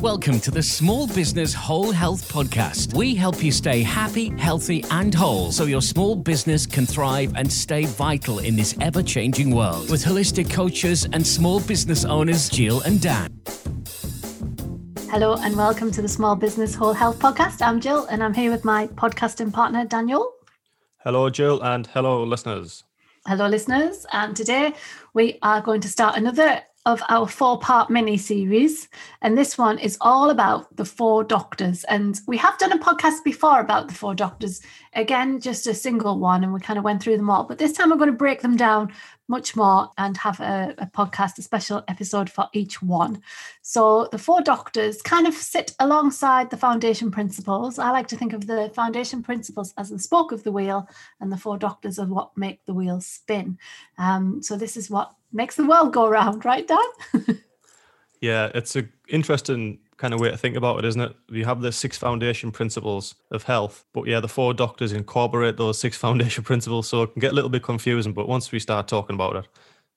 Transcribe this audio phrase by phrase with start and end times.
[0.00, 2.94] Welcome to the Small Business Whole Health Podcast.
[2.94, 7.52] We help you stay happy, healthy, and whole so your small business can thrive and
[7.52, 9.90] stay vital in this ever changing world.
[9.90, 13.40] With holistic coaches and small business owners, Jill and Dan.
[15.10, 17.60] Hello, and welcome to the Small Business Whole Health Podcast.
[17.60, 20.32] I'm Jill, and I'm here with my podcasting partner, Daniel.
[20.98, 22.84] Hello, Jill, and hello, listeners.
[23.26, 24.06] Hello, listeners.
[24.12, 24.74] And today
[25.12, 28.88] we are going to start another of our four part mini series.
[29.20, 31.84] And this one is all about the four doctors.
[31.84, 34.62] And we have done a podcast before about the four doctors.
[34.94, 37.44] Again, just a single one, and we kind of went through them all.
[37.44, 38.90] But this time we're going to break them down
[39.28, 43.20] much more and have a, a podcast, a special episode for each one.
[43.60, 47.78] So the four doctors kind of sit alongside the foundation principles.
[47.78, 50.88] I like to think of the foundation principles as the spoke of the wheel,
[51.20, 53.58] and the four doctors are what make the wheel spin.
[53.98, 56.78] Um, so this is what makes the world go round, right, Dan?
[58.20, 61.16] yeah, it's an interesting kind of way to think about it, isn't it?
[61.28, 65.78] You have the six foundation principles of health, but yeah, the four doctors incorporate those
[65.78, 68.12] six foundation principles, so it can get a little bit confusing.
[68.12, 69.48] But once we start talking about it,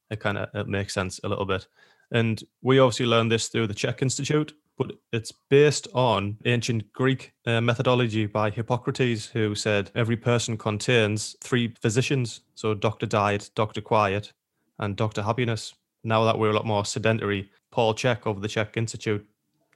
[0.10, 1.68] it kind of it makes sense a little bit.
[2.12, 7.34] And we obviously learned this through the Chek Institute, but it's based on ancient Greek
[7.46, 12.42] uh, methodology by Hippocrates, who said every person contains three physicians.
[12.56, 13.06] So Dr.
[13.06, 13.80] Diet, Dr.
[13.80, 14.34] Quiet,
[14.82, 15.22] and Dr.
[15.22, 15.74] Happiness.
[16.04, 19.26] Now that we're a lot more sedentary, Paul Chek of the Chek Institute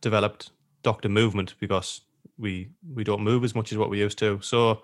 [0.02, 0.52] developed
[0.84, 1.08] Dr.
[1.08, 2.02] Movement because
[2.38, 4.40] we we don't move as much as what we used to.
[4.42, 4.82] So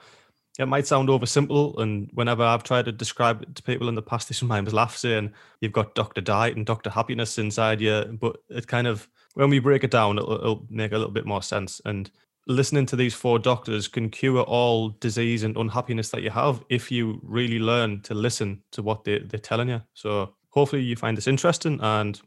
[0.59, 4.01] it might sound oversimple, and whenever I've tried to describe it to people in the
[4.01, 6.21] past, they sometimes laugh saying you've got Dr.
[6.21, 6.89] Diet and Dr.
[6.89, 8.17] Happiness inside you.
[8.19, 11.25] But it kind of when we break it down, it'll, it'll make a little bit
[11.25, 11.81] more sense.
[11.85, 12.11] And
[12.47, 16.91] listening to these four doctors can cure all disease and unhappiness that you have if
[16.91, 19.81] you really learn to listen to what they, they're telling you.
[19.93, 22.19] So hopefully you find this interesting and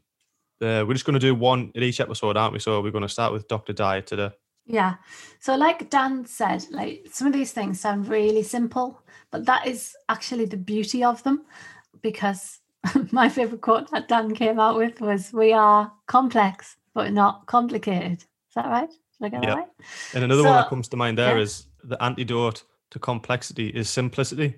[0.61, 2.59] uh, we're just going to do one in each episode, aren't we?
[2.59, 3.73] So we're going to start with Dr.
[3.73, 4.31] Diet today.
[4.65, 4.95] Yeah.
[5.39, 9.95] So like Dan said, like some of these things sound really simple, but that is
[10.09, 11.45] actually the beauty of them
[12.01, 12.59] because
[13.11, 18.19] my favorite quote that Dan came out with was we are complex but not complicated.
[18.21, 18.89] Is that right?
[19.21, 19.67] Did I get right?
[20.13, 21.43] And another so, one that comes to mind there yeah.
[21.43, 24.55] is the antidote to complexity is simplicity.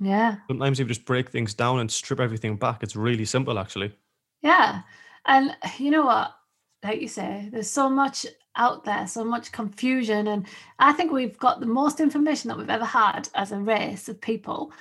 [0.00, 0.36] Yeah.
[0.48, 3.96] Sometimes you just break things down and strip everything back, it's really simple actually.
[4.42, 4.82] Yeah.
[5.26, 6.34] And you know what?
[6.82, 10.28] Like you say, there's so much out there, so much confusion.
[10.28, 10.46] And
[10.78, 14.20] I think we've got the most information that we've ever had as a race of
[14.20, 14.72] people.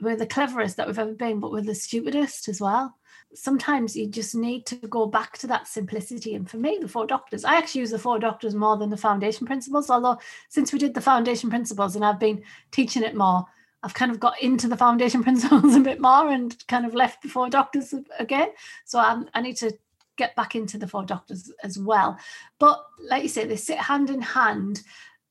[0.00, 2.96] We're the cleverest that we've ever been, but we're the stupidest as well
[3.34, 6.34] sometimes you just need to go back to that simplicity.
[6.34, 8.96] And for me, the four doctors, I actually use the four doctors more than the
[8.96, 9.90] foundation principles.
[9.90, 10.18] Although
[10.48, 13.44] since we did the foundation principles and I've been teaching it more,
[13.82, 17.22] I've kind of got into the foundation principles a bit more and kind of left
[17.22, 18.48] the four doctors again.
[18.84, 19.72] So I'm, I need to
[20.16, 22.18] get back into the four doctors as well.
[22.58, 24.82] But like you say, they sit hand in hand.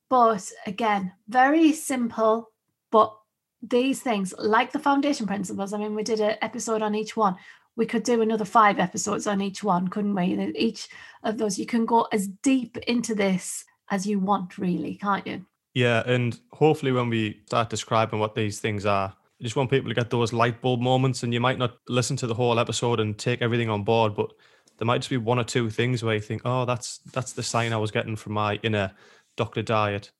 [0.09, 2.51] But again, very simple,
[2.91, 3.17] but
[3.63, 7.33] these things like the foundation principles i mean we did an episode on each one
[7.75, 10.53] we could do another five episodes on each one, couldn't we?
[10.55, 10.87] Each
[11.23, 15.45] of those, you can go as deep into this as you want, really, can't you?
[15.73, 19.89] Yeah, and hopefully, when we start describing what these things are, I just want people
[19.89, 21.23] to get those light bulb moments.
[21.23, 24.31] And you might not listen to the whole episode and take everything on board, but
[24.77, 27.43] there might just be one or two things where you think, "Oh, that's that's the
[27.43, 28.91] sign I was getting from my inner
[29.35, 30.11] doctor diet."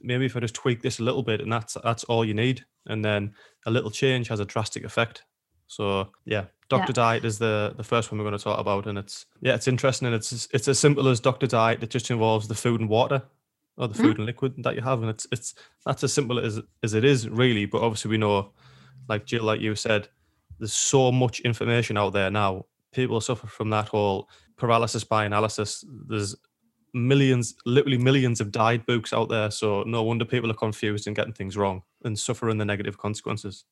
[0.00, 2.64] Maybe if I just tweak this a little bit, and that's that's all you need,
[2.86, 3.34] and then
[3.64, 5.24] a little change has a drastic effect.
[5.66, 7.04] So yeah, Doctor yeah.
[7.04, 9.68] Diet is the the first one we're going to talk about, and it's yeah, it's
[9.68, 11.82] interesting, and it's it's as simple as Doctor Diet.
[11.82, 13.22] It just involves the food and water,
[13.76, 14.18] or the food mm.
[14.18, 15.54] and liquid that you have, and it's it's
[15.84, 17.66] that's as simple as as it is really.
[17.66, 18.52] But obviously, we know,
[19.08, 20.08] like Jill, like you said,
[20.58, 22.66] there's so much information out there now.
[22.92, 25.84] People suffer from that whole paralysis by analysis.
[26.08, 26.34] There's
[26.94, 29.50] millions, literally millions of diet books out there.
[29.50, 33.64] So no wonder people are confused and getting things wrong and suffering the negative consequences.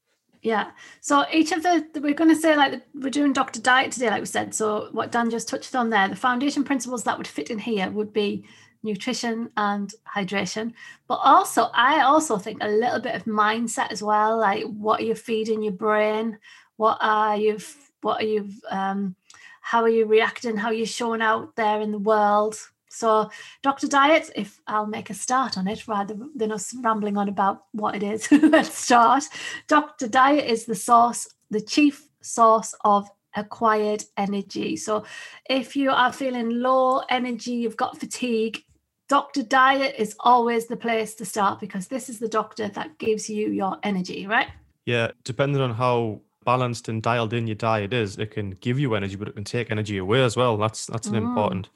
[0.44, 0.72] Yeah.
[1.00, 4.20] So each of the we're going to say like we're doing Doctor Diet today, like
[4.20, 4.54] we said.
[4.54, 7.90] So what Dan just touched on there, the foundation principles that would fit in here
[7.90, 8.44] would be
[8.82, 10.74] nutrition and hydration,
[11.08, 14.38] but also I also think a little bit of mindset as well.
[14.38, 16.38] Like what are you feeding your brain?
[16.76, 17.58] What are you?
[18.02, 18.50] What are you?
[18.70, 19.16] Um,
[19.62, 20.58] how are you reacting?
[20.58, 22.58] How are you showing out there in the world?
[22.94, 23.28] So,
[23.62, 23.88] Dr.
[23.88, 27.96] Diet, if I'll make a start on it rather than us rambling on about what
[27.96, 29.24] it is, let's start.
[29.66, 30.08] Dr.
[30.08, 34.76] Diet is the source, the chief source of acquired energy.
[34.76, 35.04] So,
[35.50, 38.62] if you are feeling low energy, you've got fatigue,
[39.08, 39.42] Dr.
[39.42, 43.50] Diet is always the place to start because this is the doctor that gives you
[43.50, 44.48] your energy, right?
[44.86, 48.94] Yeah, depending on how balanced and dialed in your diet is, it can give you
[48.94, 50.56] energy, but it can take energy away as well.
[50.56, 51.28] That's that's an mm.
[51.28, 51.68] important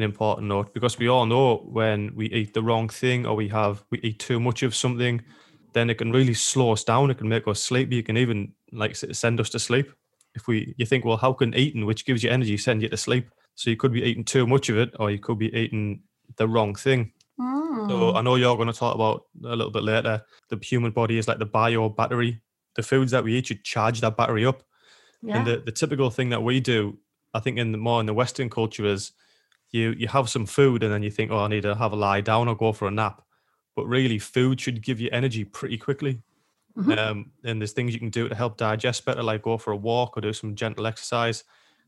[0.00, 3.48] an important note because we all know when we eat the wrong thing or we
[3.48, 5.22] have we eat too much of something,
[5.72, 7.10] then it can really slow us down.
[7.10, 7.98] It can make us sleepy.
[7.98, 9.92] It can even like send us to sleep.
[10.34, 12.96] If we you think, well, how can eating, which gives you energy, send you to
[12.96, 13.30] sleep?
[13.54, 16.02] So you could be eating too much of it, or you could be eating
[16.36, 17.12] the wrong thing.
[17.38, 17.88] Mm.
[17.88, 20.22] So I know you're going to talk about a little bit later.
[20.48, 22.40] The human body is like the bio battery.
[22.76, 24.62] The foods that we eat should charge that battery up.
[25.22, 25.38] yeah.
[25.38, 26.98] And the, the typical thing that we do,
[27.34, 29.12] I think in the more in the Western culture is
[29.72, 31.96] you you have some food and then you think, oh, I need to have a
[31.96, 33.22] lie down or go for a nap.
[33.76, 36.22] But really, food should give you energy pretty quickly.
[36.76, 36.98] Mhm.
[36.98, 39.76] Um, and there's things you can do to help digest better, like go for a
[39.76, 41.44] walk or do some gentle exercise.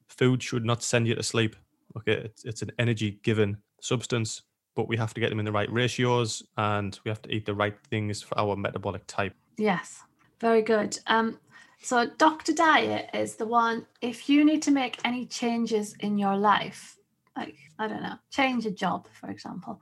[0.08, 1.56] Food should not send you to sleep.
[1.96, 4.42] Okay, it's, it's an energy given substance,
[4.74, 7.46] but we have to get them in the right ratios and we have to eat
[7.46, 9.34] the right things for our metabolic type.
[9.56, 10.02] Yes,
[10.40, 10.98] very good.
[11.06, 11.38] Um,
[11.82, 12.52] so Dr.
[12.52, 16.96] Diet is the one, if you need to make any changes in your life,
[17.36, 19.80] like, I don't know, change a job, for example,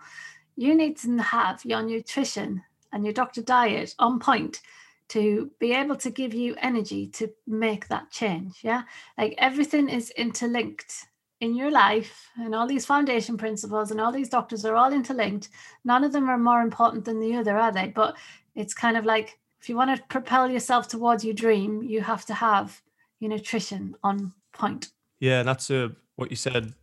[0.56, 2.62] you need to have your nutrition
[2.92, 3.42] and your Dr.
[3.42, 4.60] Diet on point
[5.08, 8.60] to be able to give you energy to make that change.
[8.62, 8.82] Yeah.
[9.18, 11.06] Like everything is interlinked
[11.40, 15.48] in your life and all these foundation principles and all these doctors are all interlinked.
[15.84, 17.88] None of them are more important than the other, are they?
[17.88, 18.16] But
[18.54, 22.24] it's kind of like if you want to propel yourself towards your dream, you have
[22.26, 22.80] to have
[23.18, 24.90] your nutrition on point.
[25.18, 26.74] Yeah, and that's uh, what you said.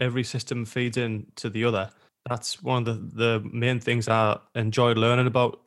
[0.00, 1.90] Every system feeds in to the other.
[2.28, 5.60] That's one of the, the main things I enjoyed learning about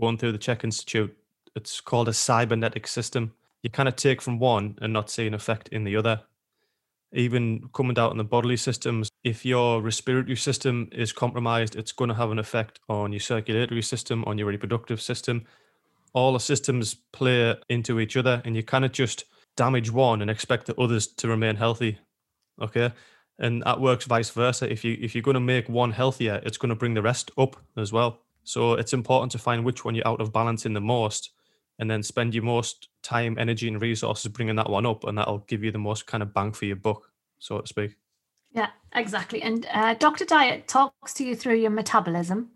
[0.00, 1.16] going through the Chek Institute.
[1.54, 3.32] It's called a cybernetic system.
[3.62, 6.20] You kind of take from one and not see an effect in the other.
[7.12, 12.08] Even coming out in the bodily systems, if your respiratory system is compromised, it's going
[12.08, 15.44] to have an effect on your circulatory system, on your reproductive system.
[16.12, 19.24] All the systems play into each other, and you cannot just
[19.56, 21.98] damage one and expect the others to remain healthy.
[22.60, 22.92] Okay.
[23.38, 24.70] And that works vice versa.
[24.70, 27.30] If you if you're going to make one healthier, it's going to bring the rest
[27.36, 28.20] up as well.
[28.44, 31.30] So it's important to find which one you're out of balance in the most,
[31.78, 35.44] and then spend your most time, energy, and resources bringing that one up, and that'll
[35.48, 37.96] give you the most kind of bang for your buck, so to speak.
[38.52, 39.42] Yeah, exactly.
[39.42, 40.24] And uh, Dr.
[40.24, 42.50] Diet talks to you through your metabolism.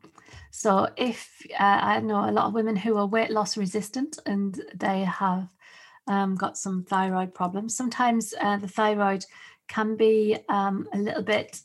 [0.50, 4.60] So if uh, I know a lot of women who are weight loss resistant and
[4.74, 5.48] they have
[6.06, 9.24] um, got some thyroid problems, sometimes uh, the thyroid
[9.70, 11.60] can be um, a little bit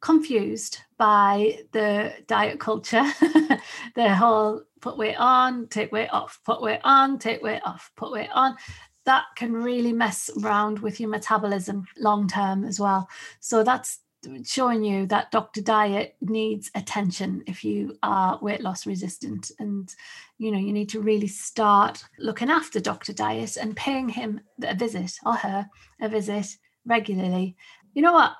[0.00, 3.04] confused by the diet culture,
[3.94, 8.10] the whole put weight on, take weight off, put weight on, take weight off, put
[8.10, 8.56] weight on.
[9.04, 13.08] That can really mess around with your metabolism long term as well.
[13.38, 14.00] So that's
[14.44, 15.60] showing you that Dr.
[15.60, 19.50] Diet needs attention if you are weight loss resistant.
[19.58, 19.94] And,
[20.38, 23.12] you know, you need to really start looking after Dr.
[23.12, 25.68] Diet and paying him a visit or her
[26.00, 26.56] a visit
[26.86, 27.56] regularly.
[27.94, 28.32] You know what?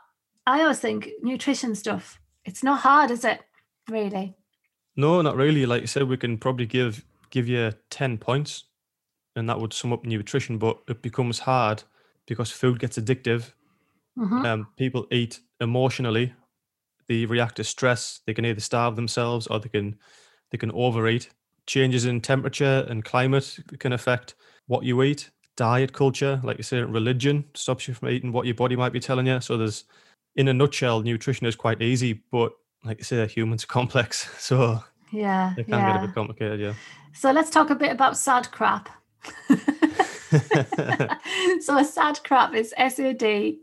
[0.47, 3.41] I always think nutrition stuff, it's not hard, is it?
[3.91, 4.37] Really?
[4.97, 5.67] No, not really.
[5.67, 8.65] Like you said, we can probably give give you ten points,
[9.35, 10.59] and that would sum up nutrition.
[10.59, 11.83] But it becomes hard
[12.27, 13.53] because food gets addictive.
[14.17, 14.45] Mhm.
[14.47, 16.33] Um, people eat emotionally.
[17.09, 18.21] They react to stress.
[18.27, 19.99] They can either starve themselves or they can
[20.51, 21.31] they can overeat.
[21.67, 24.35] Changes in temperature and climate can affect
[24.67, 25.31] what you eat.
[25.57, 29.01] Diet culture, like you say, religion stops you from eating what your body might be
[29.01, 29.41] telling you.
[29.41, 29.85] So there's,
[30.37, 32.53] in a nutshell, nutrition is quite easy, but
[32.85, 35.55] like you say, humans are complex, so Yeah.
[35.57, 36.61] it can get a bit complicated.
[36.61, 36.75] Yeah.
[37.15, 38.89] So let's talk a bit about sad crap.
[41.61, 43.61] so a sad crap is S A D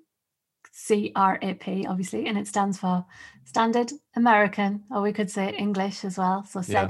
[0.71, 3.05] C R A P, obviously, and it stands for
[3.45, 6.43] Standard American, or we could say English as well.
[6.45, 6.89] So Yeah.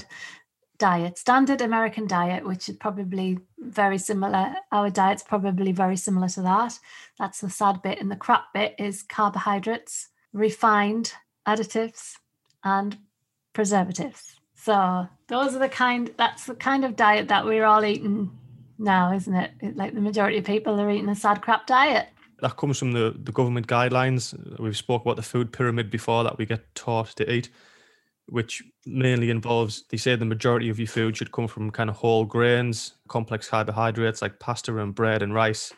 [0.78, 4.56] Diet, Standard American diet, which is probably very similar.
[4.72, 6.78] Our diet's probably very similar to that.
[7.20, 11.14] That's the sad bit, and the crap bit is carbohydrates, refined
[11.48, 12.14] additives,
[12.64, 12.98] and
[13.54, 14.40] preservatives.
[14.56, 18.32] So those are the kind that's the kind of diet that we're all eating
[18.80, 19.52] now, isn't it?
[19.62, 22.08] It- Like the majority of people are eating a sad crap diet.
[22.42, 24.34] that comes from the, the government guidelines.
[24.60, 27.50] We've spoke about the food pyramid before that we get taught to eat,
[28.28, 31.96] which mainly involves they say the majority of your food should come from kind of
[31.98, 35.72] whole grains, complex carbohydrates like pasta and bread and rice,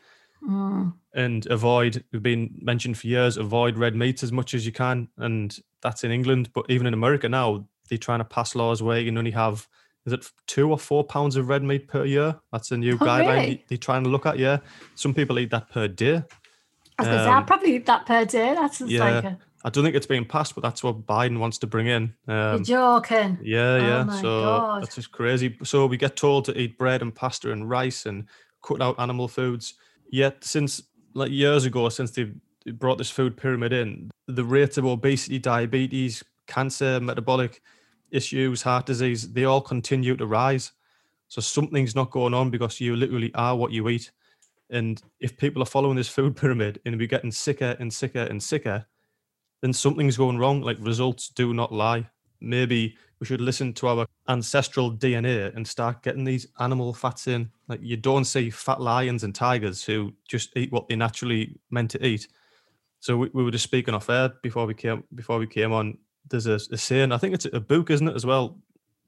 [0.44, 2.04] Mm, and avoid.
[2.12, 3.38] We've been mentioned for years.
[3.38, 6.52] Avoid red meats as much as you can, and that's in England.
[6.54, 9.68] But even in America now, they're trying to pass laws where you can only have.
[10.06, 12.36] Is it two or four pounds of red meat per year?
[12.52, 13.46] That's a new Oh, guideline really?
[13.56, 14.38] they- they're trying to look at.
[14.38, 14.58] Yeah,
[14.94, 16.18] some people eat that per day.
[16.18, 18.54] I was gonna say I'll Um, probably eat that per day.
[18.54, 19.04] That's yeah.
[19.04, 21.88] like a I don't think it's being passed, but that's what Biden wants to bring
[21.88, 22.14] in.
[22.28, 23.40] you're Um, joking.
[23.42, 24.04] yeah, Oh yeah.
[24.04, 24.84] my so God.
[24.84, 25.58] that's just crazy.
[25.64, 28.26] So we get told to eat bread and pasta and rice and
[28.62, 29.74] cut out animal foods.
[30.12, 30.84] Yet since
[31.16, 32.36] like years ago, since they've
[32.74, 37.62] brought this food pyramid in, the rates of obesity, diabetes, cancer, metabolic
[38.12, 40.74] issues, heart disease, they all continue to rise.
[41.28, 44.12] So something's not going on because you literally are what you eat.
[44.70, 48.42] And if people are following this food pyramid and we're getting sicker and sicker and
[48.44, 48.86] sicker,
[49.62, 50.62] then something's going wrong.
[50.62, 52.08] Like results do not lie.
[52.42, 57.50] Maybe we should listen to our ancestral DNA and start getting these animal fats in.
[57.68, 61.92] Like you don't see fat lions and tigers who just eat what they naturally meant
[61.92, 62.28] to eat.
[63.00, 65.98] So we, we were just speaking off air before we came before we came on.
[66.30, 68.58] There's a, a saying, I think it's a book, isn't it, as well?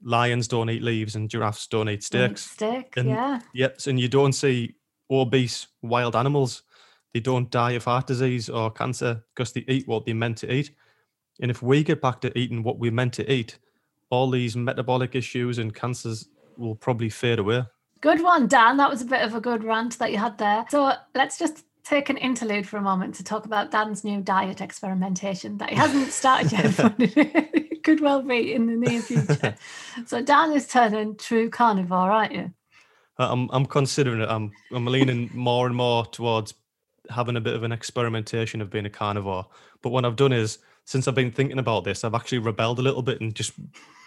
[0.02, 2.48] Lions don't eat leaves and giraffes don't eat steaks.
[2.52, 3.40] Steak, And- yeah.
[3.52, 4.76] Yes, and you don't see
[5.10, 6.62] obese wild animals.
[7.14, 10.52] They don't die of heart disease or cancer because they eat what they're meant to
[10.52, 10.70] eat.
[11.40, 13.58] And if we get back to eating what we're meant to eat,
[14.10, 17.64] all these metabolic issues and cancers will probably fade away.
[18.00, 18.76] Good one, Dan.
[18.76, 20.64] That was a bit of a good rant that you had there.
[20.68, 24.60] So let's just take an interlude for a moment to talk about Dan's new diet
[24.60, 29.54] experimentation that he hasn't started yet, but it could well be in the near future.
[30.06, 32.52] So Dan is turning true carnivore, aren't you?
[33.18, 34.28] I- I'm I'm considering it.
[34.28, 36.54] I'm I'm leaning more and more towards
[37.10, 39.46] having a bit of an experimentation of being a carnivore.
[39.82, 42.82] But what I've done is since I've been thinking about this, I've actually rebelled a
[42.82, 43.52] little bit and just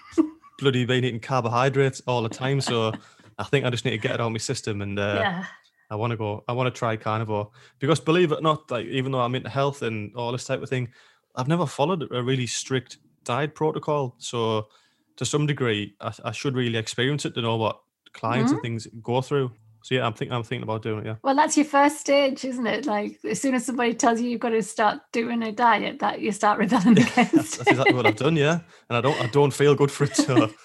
[0.60, 2.62] bloody been eating carbohydrates all the time.
[2.62, 2.91] So
[3.38, 5.46] I think I just need to get it out of my system and uh, yeah.
[5.89, 6.43] I want to go.
[6.48, 9.50] I want to try carnivore because believe it or not, like even though I'm into
[9.50, 10.88] health and all this type of thing,
[11.36, 14.15] I've never followed a really strict diet protocol.
[14.17, 14.70] So
[15.17, 17.81] to some degree, I, I should really experience it to know what
[18.13, 19.51] clients and things go through.
[19.83, 20.33] So yeah, I'm thinking.
[20.33, 21.05] I'm thinking about doing it.
[21.05, 21.15] Yeah.
[21.23, 22.85] Well, that's your first stage, isn't it?
[22.85, 26.21] Like as soon as somebody tells you you've got to start doing a diet, that
[26.21, 27.57] you start rebelling That's, against.
[27.57, 28.35] that's exactly what I've done.
[28.35, 28.59] Yeah,
[28.89, 29.19] and I don't.
[29.19, 30.15] I don't feel good for it.
[30.15, 30.51] So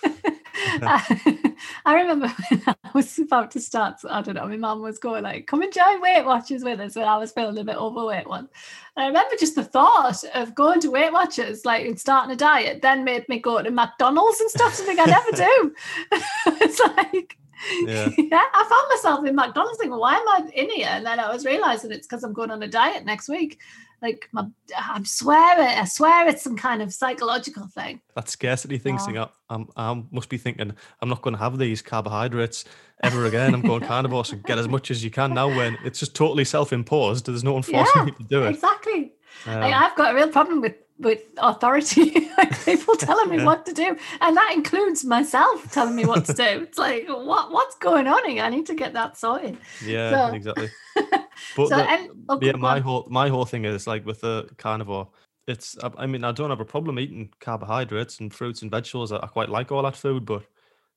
[0.82, 5.22] I remember when I was about to start, I don't know, my mum was going
[5.22, 8.28] like, come and join Weight Watchers with us when I was feeling a bit overweight
[8.28, 8.50] once.
[8.96, 12.36] And I remember just the thought of going to Weight Watchers, like and starting a
[12.36, 15.74] diet, then made me go to McDonald's and stuff, something I never do.
[16.62, 17.38] it's like,
[17.82, 18.10] Yeah.
[18.18, 20.88] yeah, I found myself in McDonald's thinking, why am I in here?
[20.90, 23.58] And then I was realizing it's because I'm going on a diet next week.
[24.02, 24.44] Like, my,
[24.76, 28.02] I swear it, I swear it's some kind of psychological thing.
[28.14, 28.98] that scarcity thing.
[28.98, 29.34] Thing up.
[29.48, 29.68] I'm.
[29.74, 30.72] I must be thinking.
[31.00, 32.66] I'm not going to have these carbohydrates
[33.02, 33.54] ever again.
[33.54, 34.26] I'm going carnivore.
[34.26, 35.48] So get as much as you can now.
[35.48, 37.24] When it's just totally self-imposed.
[37.24, 38.50] There's no one forcing Yeah, me to do it.
[38.50, 39.12] Exactly.
[39.46, 43.44] Um, Like, I've got a real problem with with authority, like people telling me Yeah.
[43.44, 46.42] what to do, and that includes myself telling me what to do.
[46.62, 48.42] It's like, what what's going on here?
[48.42, 49.56] I need to get that sorted.
[49.84, 50.70] Yeah, So- exactly.
[51.54, 52.82] But so, the- and, oh, yeah, my on.
[52.82, 55.08] whole my whole thing is like with the carnivore.
[55.46, 59.12] It's I- I mean I don't have a problem eating carbohydrates and fruits and vegetables.
[59.12, 60.42] I, I quite like all that food, but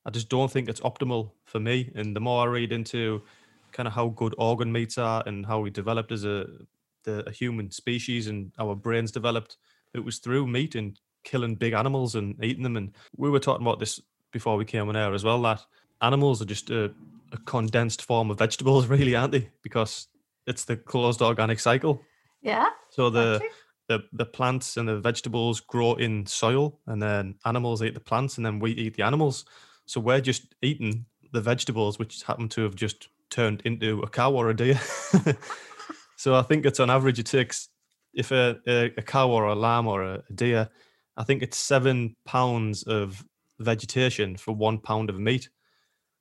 [0.06, 1.92] I just don't think it's optimal for me.
[1.96, 3.22] And the more I read into
[3.74, 6.48] kind of how good organ meats are and how we developed as a
[7.04, 9.58] the a human species and our brains developed,
[9.94, 12.78] it was through meat and killing big animals and eating them.
[12.78, 14.00] And we were talking about this
[14.32, 15.42] before we came on air as well.
[15.42, 15.66] That
[16.02, 16.92] animals are just a,
[17.32, 19.50] a condensed form of vegetables, really, aren't they?
[19.62, 20.08] Because
[20.48, 22.02] it's the closed organic cycle.
[22.42, 23.42] yeah, So the
[23.88, 28.38] the the plants and the vegetables grow in soil, and then animals eat the plants,
[28.38, 29.46] and then we eat the animals.
[29.86, 34.32] So we're just eating the vegetables, which happen to have just turned into a cow
[34.32, 34.80] or a deer.
[36.16, 37.70] so I think it's on average it takes
[38.20, 40.70] if a, a, a cow or a lamb or a, a deer,
[41.18, 43.26] I think it's seven pounds of
[43.60, 45.50] vegetation for one pound of meat.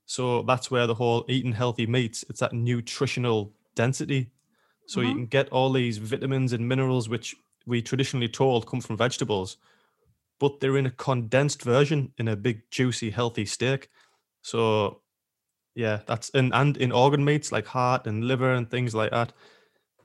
[0.07, 4.31] So that's where the whole eating healthy meats, it's that nutritional density.
[4.87, 5.17] So you Mhm.
[5.17, 7.37] can get all these vitamins and minerals which
[7.67, 9.59] we traditionally told come from vegetables,
[10.40, 13.90] but they're in a condensed version in a big, juicy, healthy steak.
[14.43, 15.02] So
[15.75, 19.33] yeah, that's and and in organ meats like heart and liver and things like that.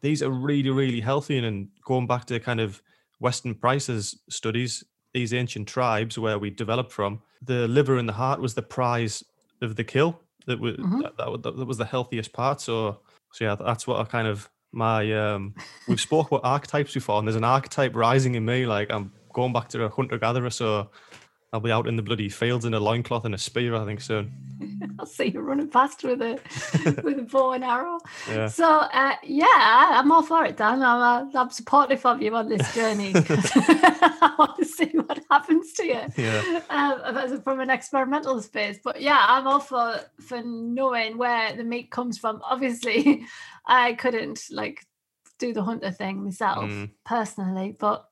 [0.04, 1.38] These are really, really healthy.
[1.38, 2.82] And, and going back to kind of
[3.20, 4.84] Weston Price's studies,
[5.14, 9.24] these ancient tribes where we developed from, the liver and the heart was the prize
[9.62, 10.20] of the kill.
[10.46, 11.02] That was Mhm.
[11.02, 12.62] that, that, that was the healthiest part.
[12.62, 13.00] So
[13.32, 15.56] so yeah, that's what I kind of my um
[15.88, 18.66] we've spoke about archetypes before, and there's an archetype rising in me.
[18.66, 20.90] Like I'm going back to a hunter gatherer, so
[21.54, 24.02] I'll be out in the bloody fields in a loincloth and a spear, I think
[24.02, 24.34] soon.
[25.00, 26.40] I'll see you running past with a
[27.04, 28.00] with a bow and arrow.
[28.28, 28.48] Yeah.
[28.48, 30.82] So uh, yeah, I'm all for it, Dan.
[30.82, 33.12] I'm, uh, I'm supportive of you on this journey.
[33.16, 36.02] I want to see what happens to you.
[36.18, 36.62] Yeah.
[36.72, 41.92] Um, from an experimental space, but yeah, I'm all for for knowing where the meat
[41.92, 42.42] comes from.
[42.44, 43.26] Obviously,
[43.68, 44.84] I couldn't like
[45.38, 46.90] do the hunter thing myself Mm.
[47.06, 48.06] personally, but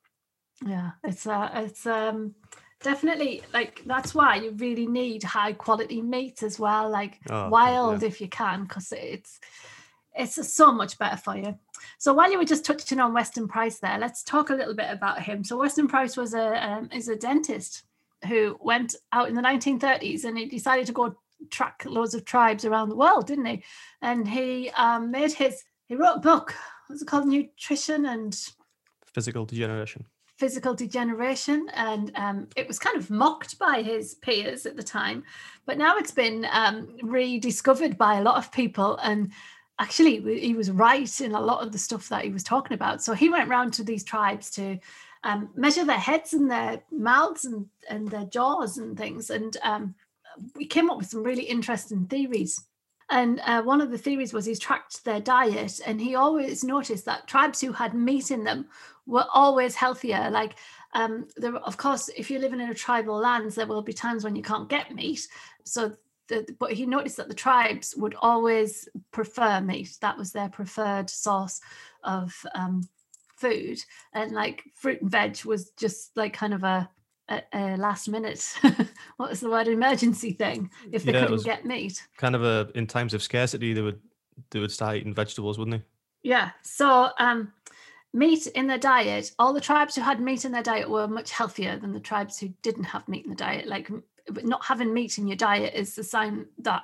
[0.63, 2.35] yeah, it's uh, it's um
[2.83, 7.43] definitely like that's why you really need high quality meat as well, like Oh, God,
[7.43, 7.49] yeah.
[7.49, 9.39] wild if you can, because it's
[10.13, 11.57] it's so much better for you.
[11.97, 14.89] So while you were just touching on Weston Price there, let's talk a little bit
[14.89, 15.43] about him.
[15.43, 17.83] So Weston Price was a um, is a dentist
[18.27, 21.15] who went out in the 1930s and he decided to go
[21.49, 23.63] track loads of tribes around the world, didn't he?
[24.01, 26.53] And he um, made his he wrote a book.
[26.87, 27.27] What's it called?
[27.27, 28.37] Nutrition and
[29.13, 30.05] Physical degeneration.
[30.41, 35.23] Physical degeneration, and um, it was kind of mocked by his peers at the time,
[35.67, 39.31] but now it's been um, rediscovered by a lot of people and
[39.77, 43.03] actually he was right in a lot of the stuff that he was talking about.
[43.03, 44.79] So he went round to these tribes to
[45.23, 49.93] um, measure their heads and their mouths and, and their jaws and things and um,
[50.55, 52.65] we came up with some really interesting theories.
[53.11, 57.05] And uh, one of the theories was he's tracked their diet and he always noticed
[57.05, 58.67] that tribes who had meat in them
[59.11, 60.55] were always healthier like
[60.93, 64.23] um, there, of course if you're living in a tribal lands there will be times
[64.23, 65.27] when you can't get meat
[65.63, 65.95] so
[66.31, 69.97] the, but he noticed that the tribes would always prefer meat.
[70.01, 71.61] That was their preferred source
[72.03, 72.87] of um,
[73.35, 73.79] food,
[74.13, 76.89] and like fruit and veg was just like kind of a,
[77.29, 78.43] a, a last minute.
[79.17, 79.67] what was the word?
[79.67, 82.07] Emergency thing if they yeah, couldn't get meat.
[82.17, 83.99] Kind of a in times of scarcity, they would
[84.49, 86.29] they would start eating vegetables, wouldn't they?
[86.29, 86.51] Yeah.
[86.61, 87.51] So um,
[88.13, 91.31] meat in their diet, all the tribes who had meat in their diet were much
[91.31, 93.67] healthier than the tribes who didn't have meat in the diet.
[93.67, 93.89] Like
[94.43, 96.83] not having meat in your diet is the sign that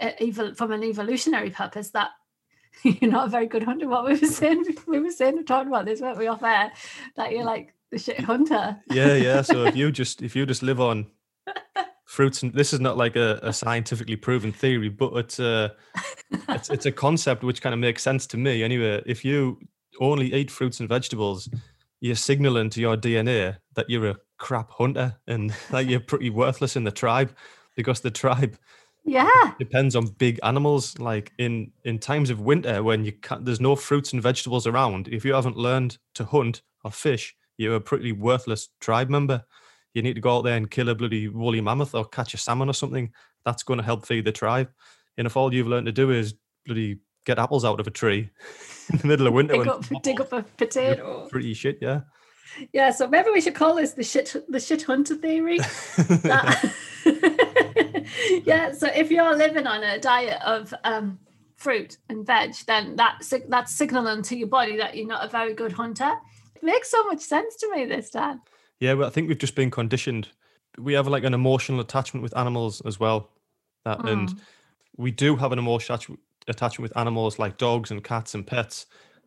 [0.00, 2.10] uh, even from an evolutionary purpose that
[2.82, 3.88] you're not a very good hunter.
[3.88, 6.72] What we were saying, we were saying, we talking about this, weren't we, off air?
[7.16, 8.76] That you're like the shit hunter.
[8.90, 9.42] Yeah, yeah.
[9.42, 11.06] So if you just if you just live on
[12.04, 15.74] fruits and this is not like a, a scientifically proven theory, but it's a
[16.48, 18.62] it's, it's a concept which kind of makes sense to me.
[18.62, 19.58] Anyway, if you
[20.00, 21.48] only eat fruits and vegetables,
[22.00, 26.76] you're signaling to your DNA that you're a crap hunter and that you're pretty worthless
[26.76, 27.34] in the tribe
[27.74, 28.56] because the tribe
[29.04, 29.52] yeah.
[29.58, 30.98] depends on big animals.
[30.98, 35.08] Like in in times of winter when you can't there's no fruits and vegetables around
[35.08, 39.44] if you haven't learned to hunt or fish you're a pretty worthless tribe member.
[39.94, 42.38] You need to go out there and kill a bloody woolly mammoth or catch a
[42.38, 43.12] salmon or something.
[43.44, 44.68] That's going to help feed the tribe.
[45.16, 46.34] And if all you've learned to do is
[46.66, 48.30] bloody get apples out of a tree
[48.92, 52.00] in the middle of winter dig, up, dig up a potato pretty shit yeah
[52.72, 55.58] yeah, so maybe we should call this the shit the shit hunter theory.
[58.44, 61.18] yeah, so if you're living on a diet of um,
[61.56, 65.54] fruit and veg, then that that's signaling to your body that you're not a very
[65.54, 66.14] good hunter.
[66.54, 68.40] It makes so much sense to me this Dan.
[68.80, 70.28] Yeah, well, I think we've just been conditioned.
[70.78, 73.30] We have like an emotional attachment with animals as well.
[73.84, 74.12] That mm.
[74.12, 74.40] and
[74.96, 78.86] we do have an emotional attachment with animals like dogs and cats and pets.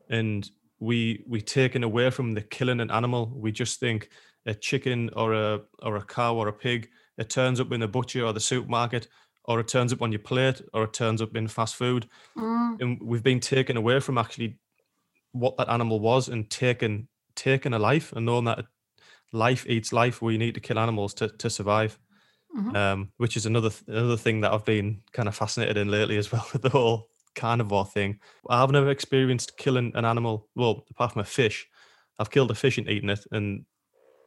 [0.09, 3.31] And we we taken away from the killing an animal.
[3.35, 4.09] We just think
[4.45, 7.87] a chicken or a or a cow or a pig, it turns up in the
[7.87, 9.07] butcher or the supermarket,
[9.45, 12.07] or it turns up on your plate, or it turns up in fast food.
[12.37, 12.81] Mm.
[12.81, 14.57] And we've been taken away from actually
[15.31, 18.65] what that animal was and taken taken a life and knowing that
[19.31, 21.99] life eats life, we need to kill animals to to survive.
[22.57, 22.75] Mm-hmm.
[22.75, 26.31] Um, which is another another thing that I've been kind of fascinated in lately as
[26.31, 26.47] well.
[26.53, 28.19] With the whole carnivore thing.
[28.49, 30.47] I've never experienced killing an animal.
[30.55, 31.67] Well, apart from a fish,
[32.17, 33.65] I've killed a fish and eaten it, and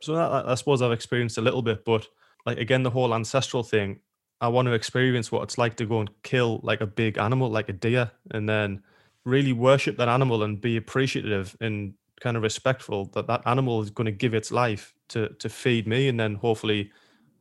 [0.00, 1.84] so that, I suppose I've experienced a little bit.
[1.84, 2.08] But
[2.46, 4.00] like again, the whole ancestral thing,
[4.40, 7.50] I want to experience what it's like to go and kill like a big animal,
[7.50, 8.82] like a deer, and then
[9.24, 13.90] really worship that animal and be appreciative and kind of respectful that that animal is
[13.90, 16.90] going to give its life to to feed me, and then hopefully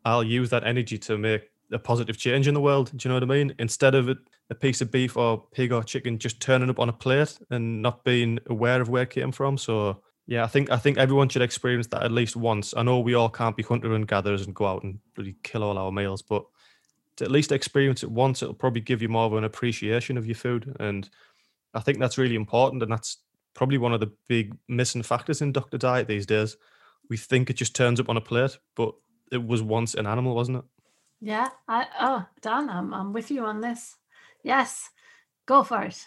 [0.06, 2.91] I'll use that energy to make a positive change in the world.
[2.95, 3.55] Do you know what I mean?
[3.60, 4.17] Instead of it
[4.49, 7.81] a piece of beef or pig or chicken just turning up on a plate and
[7.81, 9.57] not being aware of where it came from.
[9.57, 12.73] So yeah, I think I think everyone should experience that at least once.
[12.75, 15.63] I know we all can't be hunter and gatherers and go out and really kill
[15.63, 16.45] all our meals, but
[17.17, 20.25] to at least experience it once, it'll probably give you more of an appreciation of
[20.25, 20.75] your food.
[20.79, 21.10] And
[21.73, 22.84] I think that's really important.
[22.84, 23.17] And that's
[23.53, 25.77] probably one of the big missing factors in Dr.
[25.77, 26.57] Diet these days.
[27.10, 28.93] We think it just turns up on a plate, but
[29.31, 30.63] it was once an animal, wasn't it?
[31.21, 31.49] Yeah.
[31.67, 33.95] I oh Dan, I'm I'm with you on this.
[34.43, 34.89] Yes,
[35.45, 36.03] go for it.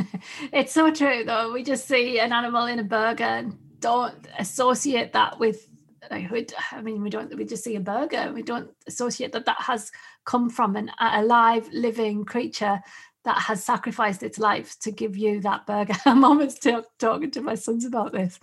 [0.52, 1.52] it's so true, though.
[1.52, 5.68] We just see an animal in a burger and don't associate that with.
[6.10, 7.34] Like, I mean, we don't.
[7.36, 8.16] We just see a burger.
[8.16, 9.90] And we don't associate that that has
[10.24, 12.80] come from an alive, living creature
[13.24, 15.94] that has sacrificed its life to give you that burger.
[16.06, 18.38] I'm almost t- talking to my sons about this.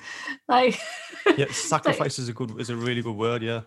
[0.47, 0.77] Like,
[1.37, 3.43] yeah, sacrifice like, is a good is a really good word.
[3.43, 3.61] Yeah.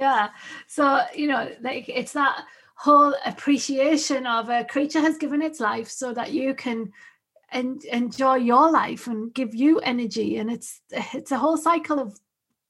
[0.00, 0.30] Yeah.
[0.66, 5.88] So you know, like it's that whole appreciation of a creature has given its life
[5.88, 6.92] so that you can
[7.52, 12.16] enjoy your life and give you energy and it's it's a whole cycle of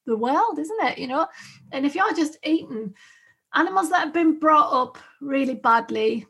[0.07, 1.27] the world isn't it you know
[1.71, 2.95] and if you're just eating
[3.55, 6.27] animals that have been brought up really badly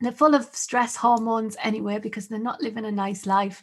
[0.00, 3.62] they're full of stress hormones anyway because they're not living a nice life.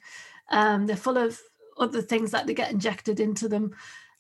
[0.50, 1.40] Um, they're full of
[1.78, 3.72] other things that they get injected into them,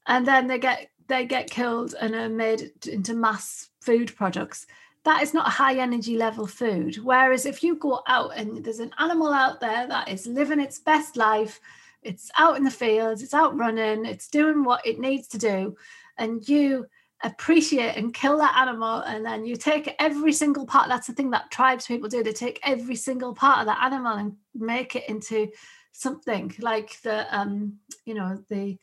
[0.07, 4.65] and then they get they get killed and are made into mass food products.
[5.03, 6.97] That is not a high energy level food.
[6.97, 10.79] Whereas if you go out and there's an animal out there that is living its
[10.79, 11.59] best life,
[12.01, 15.75] it's out in the fields, it's out running, it's doing what it needs to do,
[16.17, 16.85] and you
[17.23, 21.31] appreciate and kill that animal and then you take every single part that's the thing
[21.31, 25.07] that tribes people do they take every single part of that animal and make it
[25.07, 25.47] into
[25.93, 28.77] something like the um you know the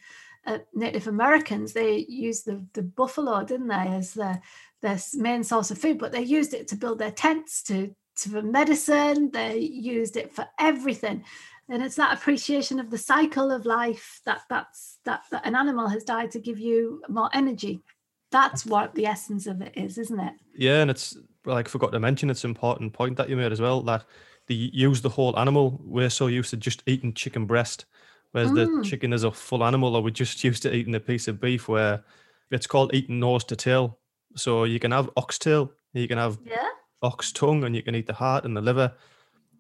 [0.47, 4.41] uh, native americans they used the the buffalo didn't they as their
[4.83, 8.29] their main source of food but they used it to build their tents to to
[8.31, 11.25] for medicine they used it for everything
[11.69, 15.89] and it's that appreciation of the cycle of life that that's that, that an animal
[15.89, 17.83] has died to give you more energy
[18.31, 20.35] that's what the essence of it is, isn't it?
[20.57, 23.61] Yeah, and it's like forgot to mention it's an important point that you made as
[23.61, 24.05] well that
[24.47, 25.81] they use the whole animal.
[25.85, 27.87] We're so used to just eating chicken breast,
[28.33, 28.83] whereas mm.
[28.83, 31.41] the chicken is a full animal, or we're just used to eating a piece of
[31.41, 32.03] beef where
[32.51, 33.99] it's called eating nose to tail.
[34.37, 36.69] So you can have oxtail, you can have yeah.
[37.03, 38.93] ox tongue, and you can eat the heart and the liver.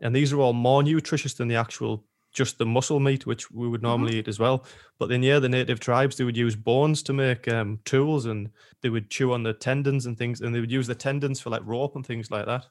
[0.00, 3.68] And these are all more nutritious than the actual just the muscle meat, which we
[3.68, 3.88] would mm-hmm.
[3.88, 4.20] normally mm-hmm.
[4.20, 4.64] eat as well.
[4.98, 8.50] But then, yeah, the native tribes they would use bones to make um, tools, and
[8.82, 11.50] they would chew on the tendons and things, and they would use the tendons for
[11.50, 12.66] like rope and things like that.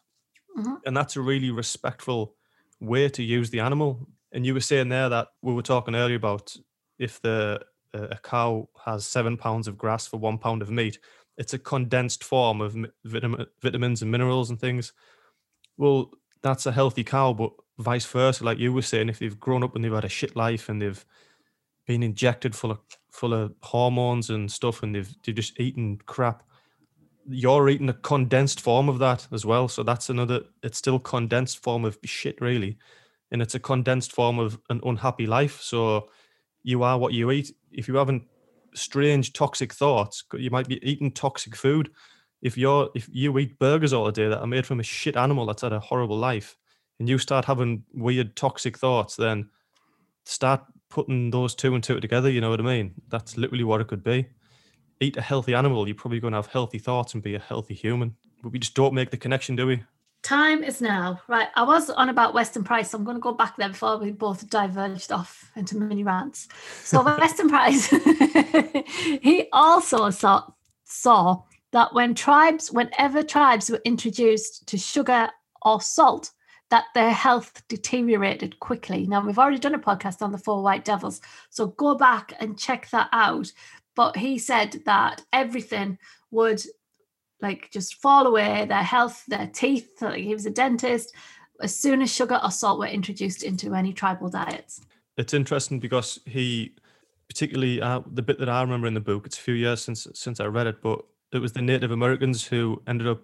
[0.57, 0.75] Mm-hmm.
[0.85, 2.35] And that's a really respectful
[2.79, 4.07] way to use the animal.
[4.31, 6.55] And you were saying there that we were talking earlier about
[6.97, 7.61] if the
[7.93, 10.99] uh, a cow has seven pounds of grass for one pound of meat,
[11.37, 14.93] it's a condensed form of vitamin, vitamins and minerals and things.
[15.77, 16.11] Well,
[16.43, 19.75] that's a healthy cow, but vice versa, like you were saying, if they've grown up
[19.75, 21.03] and they've had a shit life and they've
[21.87, 26.43] been injected full of full of hormones and stuff, and they've they've just eaten crap,
[27.27, 29.67] you're eating a condensed form of that as well.
[29.67, 30.41] So that's another.
[30.61, 32.77] It's still condensed form of shit, really,
[33.31, 35.61] and it's a condensed form of an unhappy life.
[35.61, 36.09] So
[36.63, 37.53] you are what you eat.
[37.71, 38.23] If you haven't
[38.73, 41.91] strange toxic thoughts, you might be eating toxic food.
[42.41, 45.45] If you're if you eat burgers all day that are made from a shit animal
[45.45, 46.55] that's had a horrible life,
[46.99, 49.49] and you start having weird toxic thoughts, then
[50.25, 52.29] start putting those two and two together.
[52.29, 52.93] You know what I mean?
[53.09, 54.27] That's literally what it could be.
[55.01, 57.73] Eat a healthy animal, you're probably going to have healthy thoughts and be a healthy
[57.73, 58.15] human.
[58.43, 59.83] But we just don't make the connection, do we?
[60.21, 61.21] Time is now.
[61.27, 61.47] Right.
[61.55, 62.91] I was on about Weston Price.
[62.91, 66.47] So I'm going to go back there before we both diverged off into mini rants.
[66.83, 67.87] So Weston Price,
[69.21, 70.51] he also saw,
[70.83, 75.29] saw that when tribes, whenever tribes were introduced to sugar
[75.61, 76.31] or salt,
[76.69, 79.07] that their health deteriorated quickly.
[79.07, 82.59] Now, we've already done a podcast on the four white devils, so go back and
[82.59, 83.51] check that out.
[83.95, 85.97] But he said that everything
[86.31, 86.61] would
[87.41, 90.01] like just fall away their health, their teeth.
[90.01, 91.13] Like he was a dentist
[91.61, 94.81] as soon as sugar or salt were introduced into any tribal diets.
[95.17, 96.75] It's interesting because he,
[97.27, 100.07] particularly uh, the bit that I remember in the book, it's a few years since
[100.13, 101.01] since I read it, but
[101.33, 103.21] it was the Native Americans who ended up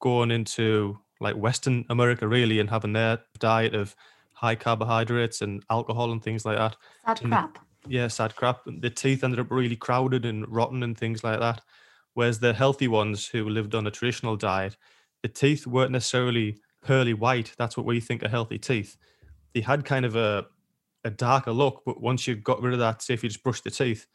[0.00, 3.94] going into like Western America really and having their diet of
[4.32, 6.76] high carbohydrates and alcohol and things like that.
[7.06, 7.58] Sad and crap.
[7.88, 8.60] yeah, sad crap.
[8.66, 11.60] The teeth ended up really crowded and rotten and things like that.
[12.14, 14.76] Whereas the healthy ones who lived on a traditional diet,
[15.22, 17.52] the teeth weren't necessarily pearly white.
[17.58, 18.96] That's what we think are healthy teeth.
[19.52, 20.46] They had kind of a
[21.04, 23.64] a darker look, but once you got rid of that, say if you just brushed
[23.64, 24.06] the teeth,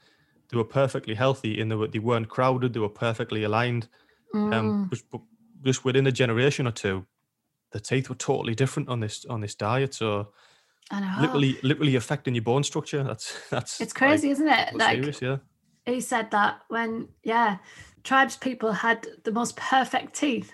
[0.50, 3.88] they were perfectly healthy and they, were, they weren't crowded, they were perfectly aligned.
[4.34, 4.54] Um, mm.
[4.54, 5.22] Um, but,
[5.62, 7.06] just within a generation or two,
[7.72, 9.94] the teeth were totally different on this on this diet.
[9.94, 10.30] So
[11.20, 13.04] literally literally affecting your bone structure.
[13.04, 14.76] That's that's it's crazy, like, isn't it?
[14.76, 15.38] Like serious, yeah.
[15.86, 17.58] He said that when yeah,
[18.04, 20.54] tribes people had the most perfect teeth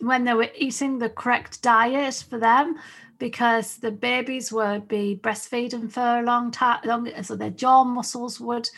[0.00, 2.76] when they were eating the correct diet for them
[3.18, 8.40] because the babies would be breastfeeding for a long time long, so their jaw muscles
[8.40, 8.68] would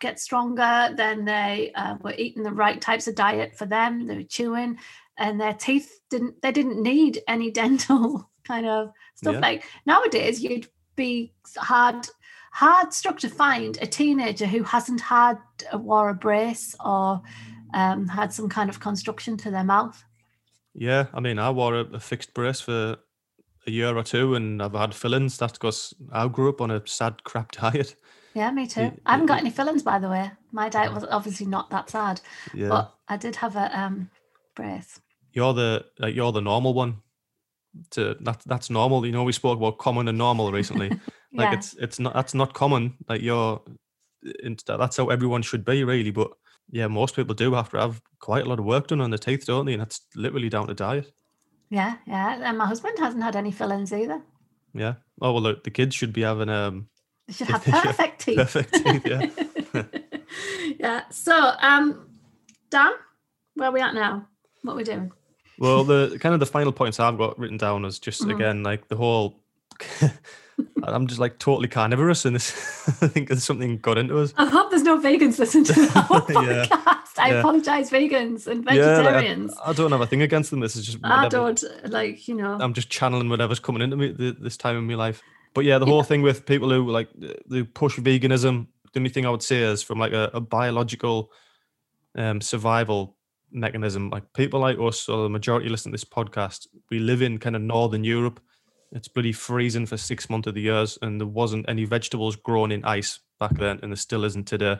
[0.00, 4.06] get stronger, then they uh, were eating the right types of diet for them.
[4.06, 4.78] They were chewing,
[5.16, 6.40] and their teeth didn't.
[6.40, 9.34] They didn't need any dental kind of stuff.
[9.34, 9.40] Yeah.
[9.40, 12.08] Like nowadays, you'd be hard
[12.58, 15.38] hard struck to find a teenager who hasn't had
[15.70, 17.22] a wore a brace or
[17.72, 20.04] um, had some kind of construction to their mouth.
[20.74, 22.96] Yeah, I mean, I wore a, a fixed brace for
[23.64, 25.38] a year or two, and I've had fillings.
[25.38, 27.94] That's because I grew up on a sad crap diet.
[28.34, 28.90] Yeah, me too.
[29.06, 30.32] I haven't got any fillings, by the way.
[30.50, 32.20] My diet was obviously not that sad,
[32.54, 32.68] yeah.
[32.68, 34.10] but I did have a um,
[34.56, 35.00] brace.
[35.32, 37.02] You're the like, you're the normal one.
[37.90, 39.06] To that that's normal.
[39.06, 40.90] You know, we spoke about common and normal recently.
[41.38, 41.58] like yeah.
[41.58, 42.94] it's it's not that's not common.
[43.08, 43.62] Like you're,
[44.66, 46.10] that's how everyone should be, really.
[46.10, 46.32] But
[46.70, 49.18] yeah, most people do have to have quite a lot of work done on the
[49.18, 49.72] teeth, don't they?
[49.72, 51.12] And that's literally down to diet.
[51.70, 52.40] Yeah, yeah.
[52.42, 54.20] And my husband hasn't had any fillings either.
[54.74, 54.94] Yeah.
[55.22, 56.88] Oh well, the, the kids should be having um
[57.28, 58.36] They should have perfect teeth.
[58.36, 59.06] perfect teeth.
[59.06, 59.82] Yeah.
[60.78, 61.02] yeah.
[61.10, 62.08] So, um,
[62.70, 62.92] Dan,
[63.54, 64.26] where are we at now?
[64.62, 65.12] What are we doing?
[65.58, 68.34] Well, the kind of the final points I've got written down is just Mhm.
[68.34, 69.40] again like the whole.
[70.84, 72.50] I'm just like totally carnivorous, and this
[73.02, 74.32] I think there's something got into us.
[74.36, 77.18] I hope there's no vegans listening to our Yeah, podcast.
[77.18, 77.38] I yeah.
[77.40, 79.54] apologize, vegans and Yeah, like, I- vegetarians.
[79.64, 80.60] I, don't have a thing against them.
[80.60, 82.56] This is just I, don't like, you know.
[82.60, 85.22] I'm just channeling whatever's coming into me th- this time in my life.
[85.54, 87.08] But yeah, the whole thing with people who like
[87.48, 88.68] who push veganism.
[88.94, 91.30] The only thing I would say is from like a, a biological
[92.16, 93.16] um, survival
[93.50, 94.10] mechanism.
[94.10, 97.56] Like people like us, or the majority listen to this podcast, we live in kind
[97.56, 98.40] of northern Europe.
[98.92, 102.72] It's bloody freezing for six months of the years, and there wasn't any vegetables grown
[102.72, 104.78] in ice back then, and there still isn't today.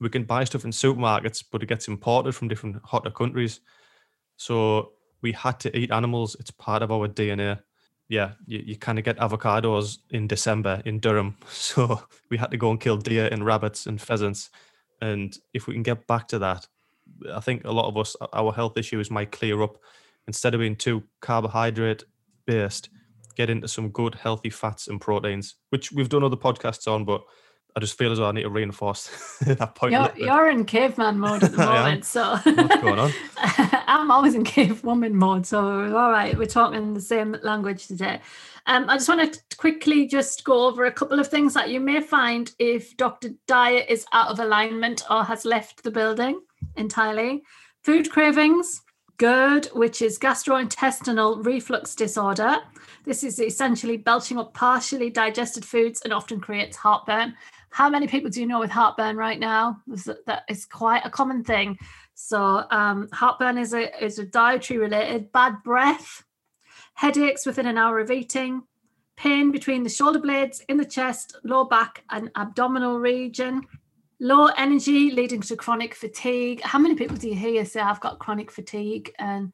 [0.00, 3.60] We can buy stuff in supermarkets, but it gets imported from different hotter countries.
[4.36, 6.36] So we had to eat animals.
[6.38, 7.60] It's part of our DNA.
[8.08, 11.36] Yeah, you, you kind of get avocados in December in Durham.
[11.48, 14.50] So we had to go and kill deer and rabbits and pheasants.
[15.00, 16.66] And if we can get back to that,
[17.32, 19.78] I think a lot of us, our health issues might clear up.
[20.26, 22.04] Instead of being too carbohydrate
[22.46, 22.90] based,
[23.38, 27.22] get into some good healthy fats and proteins, which we've done other podcasts on, but
[27.76, 29.92] I just feel as though I need to reinforce that point.
[29.92, 33.12] You're, you're in caveman mode at the moment, so What's going on?
[33.86, 35.60] I'm always in cave woman mode, so
[35.96, 38.20] all right, we're talking the same language today.
[38.66, 41.78] Um, I just want to quickly just go over a couple of things that you
[41.78, 43.30] may find if Dr.
[43.46, 46.40] Diet is out of alignment or has left the building
[46.76, 47.42] entirely.
[47.84, 48.82] Food cravings,
[49.18, 52.58] GERD, which is gastrointestinal reflux disorder.
[53.04, 57.34] This is essentially belching up partially digested foods and often creates heartburn.
[57.70, 59.82] How many people do you know with heartburn right now?
[60.26, 61.78] That is quite a common thing.
[62.14, 66.24] So um, heartburn is a is a dietary related bad breath,
[66.94, 68.62] headaches within an hour of eating,
[69.16, 73.66] pain between the shoulder blades, in the chest, low back, and abdominal region.
[74.20, 76.60] Low energy leading to chronic fatigue.
[76.62, 79.52] How many people do you hear say I've got chronic fatigue and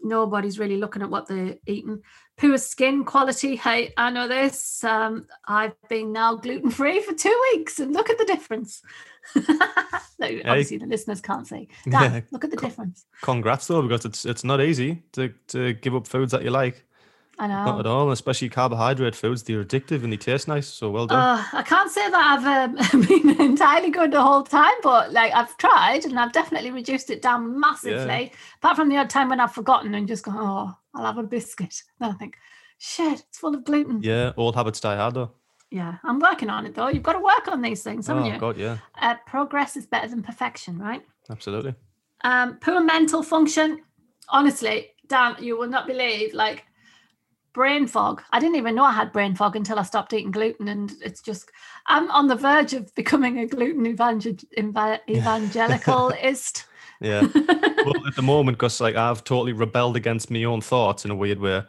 [0.00, 2.02] nobody's really looking at what they're eating?
[2.36, 3.56] Poor skin quality.
[3.56, 4.84] Hey, I know this.
[4.84, 8.82] Um, I've been now gluten free for two weeks, and look at the difference.
[9.36, 11.68] no, obviously the listeners can't see.
[11.88, 13.06] Dan, Yeah, look at the difference.
[13.22, 16.85] Congrats though, because it's it's not easy to to give up foods that you like.
[17.38, 17.64] I know.
[17.66, 19.42] Not at all, especially carbohydrate foods.
[19.42, 20.66] They're addictive and they taste nice.
[20.66, 21.18] So well done.
[21.18, 25.32] Uh, I can't say that I've um, been entirely good the whole time, but like
[25.34, 28.32] I've tried and I've definitely reduced it down massively.
[28.62, 31.22] Apart from the odd time when I've forgotten and just gone, oh, I'll have a
[31.24, 31.82] biscuit.
[32.00, 32.38] Then I think,
[32.78, 34.00] shit, it's full of gluten.
[34.02, 34.26] Yeah.
[34.26, 35.32] yeah, old habits die hard though.
[35.70, 36.88] Yeah, I'm working on it though.
[36.88, 38.38] You've got to work on these things, haven't oh you?
[38.38, 41.02] god, yeah, Uh, progress is better than perfection, right?
[41.28, 41.74] absolutely.
[42.24, 43.82] Um, poor mental function.
[44.30, 46.64] Honestly, Dan, you will not believe like
[47.56, 48.22] brain fog.
[48.32, 51.22] I didn't even know I had brain fog until I stopped eating gluten, and it's
[51.22, 51.50] just
[51.86, 56.64] I'm on the verge of becoming a gluten evangel- eva- evangelicalist.
[57.00, 57.22] Yeah.
[57.34, 61.16] well, at the moment, because like I've totally rebelled against my own thoughts in a
[61.16, 61.62] weird way,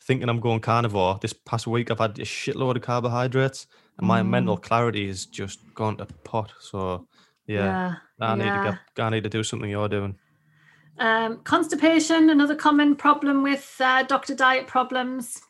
[0.00, 1.18] thinking I'm going carnivore.
[1.20, 3.66] This past week, I've had a shitload of carbohydrates,
[3.98, 4.28] and my Mm.
[4.28, 6.52] mental clarity has just gone to pot.
[6.60, 7.06] So
[7.46, 8.62] yeah, I need to
[8.96, 10.16] get, I need to do something you're doing.
[10.98, 15.40] Um, constipation, another common problem with uh, doctor diet problems.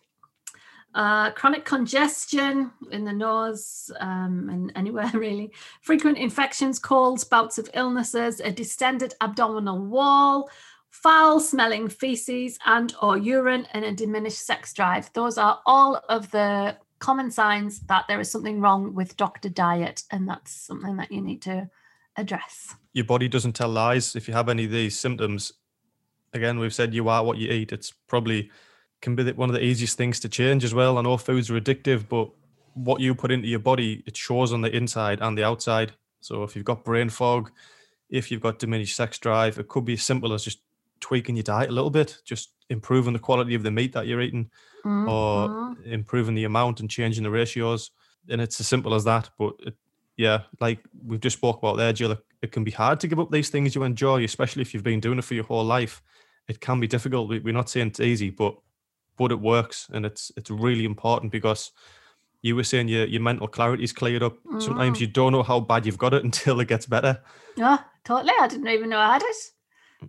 [0.94, 5.52] Uh, chronic congestion in the nose um, and anywhere really.
[5.83, 10.48] Frequent infections, colds, bouts of illnesses, a distended abdominal wall,
[10.90, 15.12] foul smelling feces and or urine, and a diminished sex drive.
[15.14, 20.04] Those are all of the common signs that there is something wrong with doctor diet,
[20.12, 21.68] and that's something that you need to
[22.16, 22.74] address.
[22.92, 24.14] Your body doesn't tell lies.
[24.16, 25.53] If you have any of these symptoms,
[26.33, 27.72] again, we've said you are what you eat.
[27.72, 28.50] It's probably
[29.00, 30.96] can be one of the easiest things to change as well.
[30.96, 32.31] I know foods are addictive, but
[32.74, 35.92] what you put into your body, it shows on the inside and the outside.
[36.20, 37.50] So if you've got brain fog,
[38.09, 40.61] if you've got diminished sex drive, it could be as simple as just
[41.00, 44.22] tweaking your diet a little bit, just improving the quality of the meat that you're
[44.22, 44.50] eating,
[44.85, 45.87] or Mhm.
[45.87, 47.90] improving the amount and changing the ratios.
[48.29, 49.29] And it's as simple as that.
[49.38, 49.77] But it,
[50.16, 53.31] yeah, like we've just spoke about there, Jill, it- can be hard to give up
[53.31, 56.03] these things you enjoy, especially if you've been doing it for your whole life.
[56.46, 57.29] It can be difficult.
[57.31, 58.55] We- We're not saying it's easy, but
[59.16, 61.70] but it works, and it's it's really important because
[62.42, 64.37] you were saying your your mental clarity's cleared up.
[64.59, 65.00] Sometimes Mm.
[65.00, 67.22] you don't know how bad you've got it until it gets better.
[67.57, 68.35] Yeah, totally.
[68.38, 69.37] I didn't even know I had it.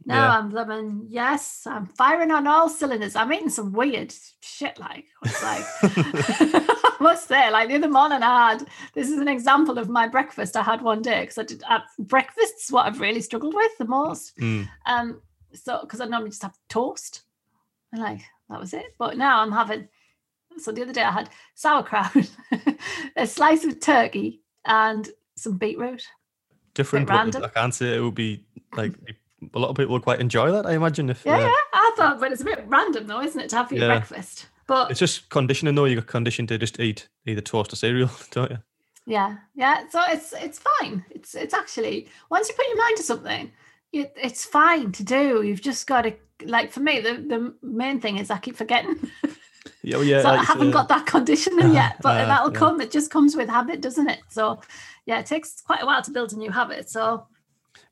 [0.05, 0.37] Now Yeah.
[0.39, 3.15] I'm living, yes, I'm firing on all cylinders.
[3.15, 5.65] I'm eating some weird shit like it's like
[6.99, 10.55] must say, like the other morning I had this is an example of my breakfast
[10.55, 13.86] I had one day because I did uh, breakfast's what I've really struggled with the
[13.86, 14.38] most.
[14.38, 15.21] Mm, Um,
[15.53, 17.23] so because I normally just have toast.
[17.91, 18.95] And like that was it.
[18.97, 19.88] But now I'm having.
[20.58, 22.15] So the other day I had sauerkraut,
[23.17, 26.03] a slice of turkey, and some beetroot.
[26.73, 27.10] Different.
[27.10, 27.43] Random.
[27.43, 28.93] I can't say it would be like
[29.53, 30.65] a lot of people would quite enjoy that.
[30.65, 31.51] I imagine if Yeah, uh, yeah.
[31.73, 33.95] I thought, but it's a bit random though, isn't it, to have for your Yeah.
[33.97, 34.47] breakfast?
[34.67, 35.86] But it's just conditioning though.
[35.86, 38.58] You got conditioned to just eat either toast or cereal, don't you?
[39.06, 39.88] Yeah, yeah.
[39.89, 41.06] So it's it's fine.
[41.12, 43.51] It's it's actually once you put your mind to something,
[43.91, 45.43] you, it's fine to do.
[45.43, 49.12] You've just got to like for me, the the main thing is I keep forgetting.
[49.82, 50.21] Yeah, well, yeah.
[50.21, 52.58] so I haven't say, got that conditioning yet, but uh, that'll yeah.
[52.58, 52.82] come.
[52.82, 54.19] It just comes with habit, doesn't it?
[54.30, 54.62] So
[55.06, 56.89] yeah, it takes quite a while to build a new habit.
[56.89, 57.28] So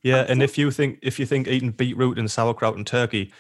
[0.02, 3.32] Yeah, and if you think if you think eating beetroot and sauerkraut and turkey,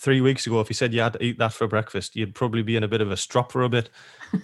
[0.00, 2.62] three weeks ago, if you said you had to eat that for breakfast, you'd probably
[2.62, 3.90] be in a bit of a strop for a bit,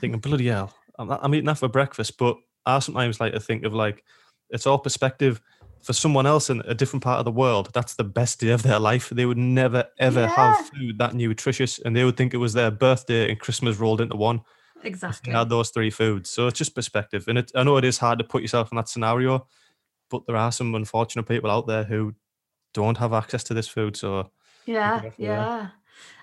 [0.00, 3.64] thinking, "Bloody hell, I'm, I'm eating that for breakfast." But I sometimes like to think
[3.64, 4.05] of like
[4.50, 5.40] it's all perspective.
[5.83, 8.62] For someone else in a different part of the world, that's the best day of
[8.62, 9.09] their life.
[9.09, 10.26] They would never ever Yeah.
[10.37, 14.03] have food that nutritious, and they would think it was their birthday and Christmas rolled
[14.03, 14.42] into one.
[14.85, 15.33] exactly.
[15.33, 17.24] Had those three foods, so it's just perspective.
[17.29, 19.46] And it, I know it is hard to put yourself in that scenario,
[20.11, 22.14] but there are some unfortunate people out there who
[22.74, 23.96] don't have access to this food.
[23.96, 24.31] So
[24.66, 25.10] Yeah, yeah.
[25.18, 25.68] yeah.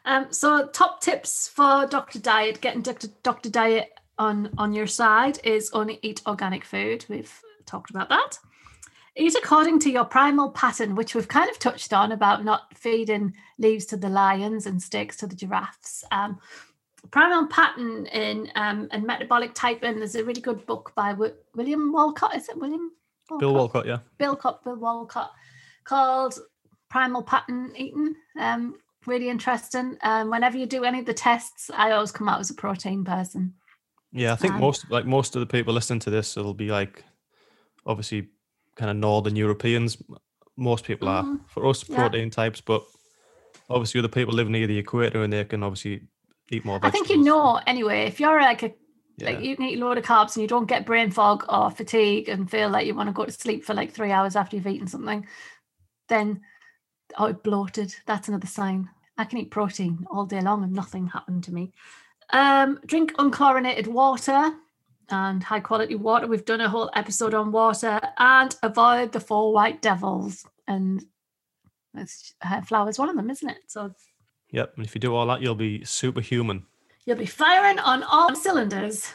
[0.05, 5.39] Um, so top tips for Doctor Diet, getting Doctor Doctor Diet on on your side
[5.43, 7.05] is only eat organic food.
[7.09, 8.39] We've talked about that.
[9.15, 13.33] Eat according to your primal pattern, which we've kind of touched on about not feeding
[13.57, 16.03] leaves to the lions and steaks to the giraffes.
[16.11, 16.39] Um,
[17.09, 19.97] primal pattern in um, and metabolic typing.
[19.97, 22.35] There's a really good book by Wi- William Wolcott.
[22.35, 22.91] Is it William?
[23.39, 25.31] Bill Wolcott, yeah, Bill Cop, Bill Wolcott,
[25.83, 26.39] called
[26.89, 28.15] Primal Pattern Eating.
[28.39, 29.97] Um, really interesting.
[30.03, 33.03] Um, whenever you do any of the tests, I always come out as a protein
[33.03, 33.53] person.
[34.11, 34.33] yeah.
[34.33, 37.03] I think Um, most like most of the people listening to this, it'll be like
[37.85, 38.29] obviously
[38.75, 40.01] kind of Northern Europeans.
[40.55, 41.41] Most people are Mhm.
[41.49, 41.95] for us Yeah.
[41.95, 42.83] protein types, but
[43.69, 46.07] obviously other people live near the equator and they can obviously
[46.51, 46.79] eat more.
[46.81, 48.05] I think you know anyway.
[48.05, 48.73] If you're like a
[49.17, 49.31] Yeah.
[49.31, 51.69] like you can eat a load of carbs and you don't get brain fog or
[51.71, 54.55] fatigue and feel like you want to go to sleep for like three hours after
[54.55, 55.25] you've eaten something,
[56.07, 56.41] then
[57.17, 57.95] oh bloated.
[58.05, 58.89] That's another sign.
[59.17, 61.71] I can eat protein all day long and nothing happened to me.
[62.31, 64.51] Um, drink unchlorinated water
[65.09, 66.27] and high quality water.
[66.27, 70.45] We've done a whole episode on water and avoid the four white devils.
[70.67, 71.03] And
[71.95, 73.57] it's, uh, flour's one of them, isn't it?
[73.67, 73.93] So
[74.51, 74.73] Yep.
[74.77, 76.65] And if you do all that, you'll be superhuman.
[77.05, 79.13] you'll be firing on all cylinders.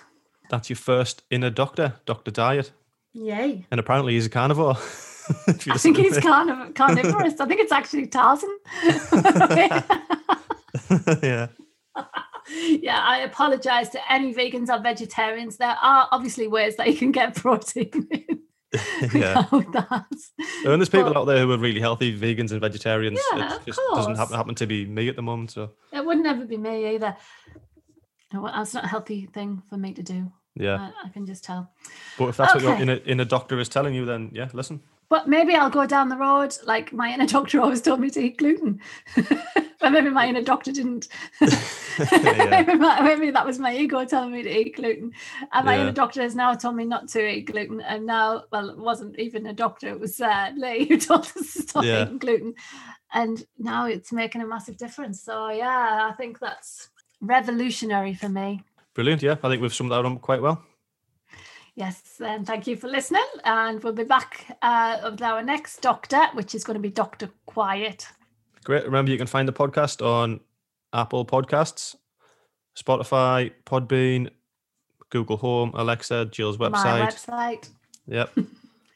[0.51, 2.73] That's your first inner doctor, Doctor Diet,
[3.15, 3.67] Yay.
[3.71, 4.77] and apparently he's a carnivore.
[5.49, 7.41] I think he's carniv- carnivorous.
[7.41, 8.59] I think it's actually Tarzan.
[11.23, 11.47] yeah.
[12.51, 15.59] yeah, I apologize to any vegans or vegetarians.
[15.59, 18.43] There are obviously ways that you can get protein in
[19.15, 19.45] yeah.
[19.53, 19.75] And
[20.65, 23.21] there's people But out there who are really healthy vegans and vegetarians.
[23.35, 25.51] Yeah, it of just doesn't happen, happen to be me at the moment.
[25.51, 27.17] So it would never be me either.
[28.33, 30.33] That's not a healthy thing for me to do.
[30.55, 30.91] yeah.
[31.05, 31.71] I, I can just tell.
[32.19, 32.83] But if that's what your okay.
[32.83, 34.81] inner, inner doctor is telling you, then yeah, listen.
[35.13, 38.21] But maybe I'll go down the road like my inner doctor always told me to
[38.21, 38.81] eat gluten.
[39.79, 41.09] but maybe my inner doctor didn't.
[42.23, 45.13] Maybe, my, maybe that was my ego telling me to eat gluten.
[45.53, 45.83] And my Yeah.
[45.83, 47.83] inner doctor has now told me not to eat gluten.
[47.83, 51.33] And now, well, it wasn't even a doctor, it was uh, Lee who told us
[51.35, 52.05] to stop Yeah.
[52.05, 52.55] eating gluten.
[53.13, 55.21] And now it's making a massive difference.
[55.23, 56.89] So, yeah, I think that's
[57.21, 58.65] revolutionary for me.
[58.95, 59.23] Brilliant.
[59.23, 60.65] Yeah, I think we've summed that up quite well.
[61.75, 63.25] Yes, and thank you for listening.
[63.45, 67.31] And we'll be back uh, with our next doctor, which is going to be Dr.
[67.47, 68.07] Quiet.
[68.65, 68.85] Great.
[68.85, 70.41] Remember, you can find the podcast on
[70.93, 71.97] Apple Podcasts,
[72.77, 74.29] Spotify, Podbean,
[75.09, 76.85] Google Home, Alexa, Jill's website.
[76.85, 77.71] My website.
[78.07, 78.31] Yep.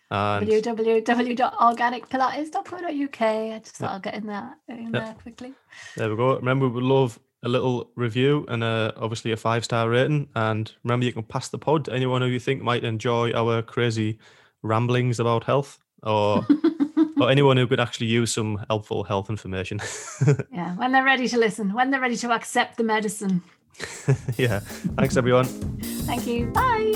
[0.08, 3.20] And www.organicpilates.co.uk.
[3.20, 5.52] I just thought I'll get in there, in there quickly.
[5.96, 6.36] there we go.
[6.36, 10.28] Remember, we love a little review and uh, obviously a five star rating.
[10.34, 13.62] And remember, you can pass the pod to anyone who you think might enjoy our
[13.62, 14.18] crazy
[14.62, 16.46] ramblings about health or,
[17.20, 19.80] or anyone who could actually use some helpful health information.
[20.50, 23.42] Yeah, when they're ready to listen, when they're ready to accept the medicine.
[24.38, 24.60] yeah.
[24.60, 25.44] Thanks, everyone.
[26.06, 26.46] Thank you.
[26.46, 26.94] Bye.